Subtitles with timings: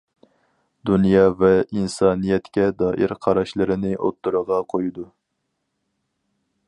[0.89, 5.07] دۇنيا ۋە ئىنسانىيەتكە دائىر قاراشلىرىنى ئوتتۇرىغا قويىدۇ.